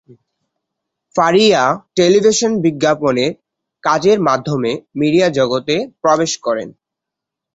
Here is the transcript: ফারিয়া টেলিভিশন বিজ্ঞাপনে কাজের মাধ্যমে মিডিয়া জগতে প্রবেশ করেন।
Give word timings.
ফারিয়া 1.15 1.63
টেলিভিশন 1.97 2.51
বিজ্ঞাপনে 2.65 3.25
কাজের 3.83 4.17
মাধ্যমে 4.27 4.71
মিডিয়া 4.99 5.27
জগতে 5.37 5.75
প্রবেশ 6.01 6.31
করেন। 6.45 6.69